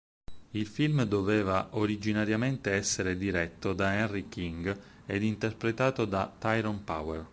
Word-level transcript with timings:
Il 0.53 0.65
film 0.65 1.03
doveva 1.03 1.67
originariamente 1.73 2.71
essere 2.71 3.15
diretto 3.15 3.73
da 3.73 3.93
Henry 3.99 4.29
King 4.29 4.75
ed 5.05 5.21
interpretato 5.21 6.05
da 6.05 6.27
Tyrone 6.39 6.81
Power. 6.83 7.25